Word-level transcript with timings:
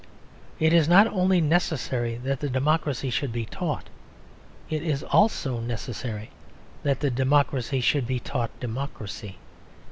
It 0.59 0.73
is 0.73 0.87
not 0.89 1.05
only 1.05 1.41
necessary 1.41 2.15
that 2.23 2.39
the 2.39 2.49
democracy 2.49 3.11
should 3.11 3.31
be 3.31 3.45
taught; 3.45 3.85
it 4.67 4.81
is 4.81 5.03
also 5.03 5.59
necessary 5.59 6.31
that 6.81 7.01
the 7.01 7.11
democracy 7.11 7.81
should 7.81 8.07
be 8.07 8.19
taught 8.19 8.49
democracy. 8.59 9.37